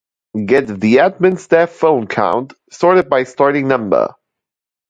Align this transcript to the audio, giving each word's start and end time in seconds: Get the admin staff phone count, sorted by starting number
Get 0.47 0.65
the 0.65 0.95
admin 0.95 1.37
staff 1.37 1.69
phone 1.69 2.07
count, 2.07 2.53
sorted 2.71 3.07
by 3.07 3.21
starting 3.23 3.67
number 3.67 4.15